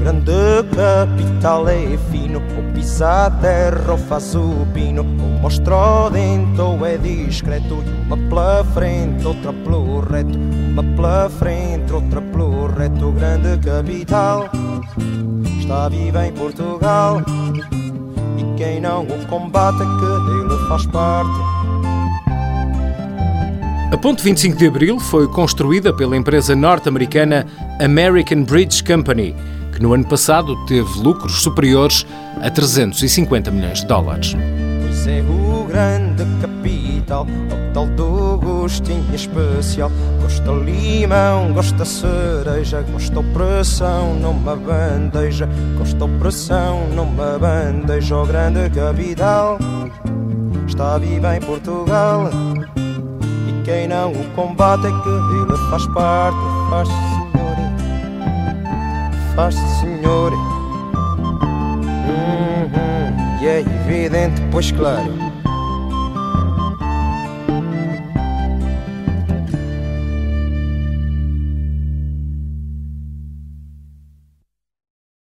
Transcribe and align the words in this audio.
grande 0.00 0.68
capital 0.74 1.68
é 1.68 1.96
fino 2.10 2.38
O 2.38 2.72
pisa 2.74 3.26
a 3.26 3.30
terra 3.30 3.92
ou 3.92 3.98
faz 3.98 4.34
o 4.34 4.66
pino 4.74 5.02
O 5.02 5.40
mostra 5.40 5.76
o 5.76 6.10
dente 6.10 6.60
ou 6.60 6.84
é 6.84 6.98
discreto 6.98 7.76
Uma 8.06 8.16
pela 8.16 8.64
frente, 8.74 9.24
outra 9.24 9.52
pelo 9.52 10.00
reto 10.00 10.36
Uma 10.36 10.82
pela 10.96 11.30
frente, 11.30 11.92
outra 11.92 12.20
pelo 12.20 12.66
reto. 12.66 13.12
Grande 13.12 13.56
capital 13.64 14.50
Está 15.64 15.88
viva 15.88 16.26
em 16.26 16.32
Portugal 16.32 17.22
E 18.36 18.58
quem 18.58 18.82
não 18.82 19.04
o 19.04 19.26
combate 19.28 19.78
que 19.78 19.82
dele 19.82 20.68
faz 20.68 20.84
parte 20.84 21.32
a 23.90 23.96
Ponte 23.96 24.24
25 24.24 24.58
de 24.58 24.66
Abril 24.66 24.98
foi 24.98 25.28
construída 25.28 25.94
pela 25.94 26.16
empresa 26.16 26.56
norte-americana 26.56 27.46
American 27.80 28.42
Bridge 28.42 28.82
Company, 28.82 29.36
que 29.72 29.80
no 29.80 29.92
ano 29.92 30.04
passado 30.04 30.56
teve 30.66 30.98
lucros 30.98 31.42
superiores 31.42 32.04
a 32.42 32.50
350 32.50 33.52
milhões 33.52 33.82
de 33.82 33.86
dólares. 33.86 34.34
Pois 34.82 35.06
é 35.06 35.22
o 35.22 35.64
grande 35.64 36.24
capital, 37.14 37.22
o 37.22 37.72
tal 37.72 37.86
do 37.86 38.38
gostinho 38.38 39.14
especial. 39.14 39.90
Gosta 40.20 40.50
limão, 40.50 41.52
gosta 41.52 41.84
cereja, 41.84 42.82
gosta 42.90 43.20
opressão 43.20 44.14
numa 44.14 44.56
bandeja, 44.56 45.48
gosta 45.78 46.04
opressão 46.04 46.88
numa 46.88 47.38
bandeja. 47.38 48.16
O 48.16 48.26
grande 48.26 48.68
capital 48.70 49.58
está 50.66 50.98
viva 50.98 51.36
em 51.36 51.40
Portugal. 51.40 52.30
E 52.76 53.62
quem 53.64 53.86
não 53.86 54.10
o 54.12 54.24
combate 54.34 54.86
é 54.86 54.90
que 54.90 55.08
ele 55.08 55.56
faz 55.70 55.86
parte, 55.88 56.38
faz 56.70 56.88
faz 59.36 59.54
senhor. 59.80 60.32
Uhum, 62.06 63.42
e 63.42 63.46
é 63.46 63.60
evidente, 63.60 64.40
pois 64.50 64.70
claro 64.70 65.33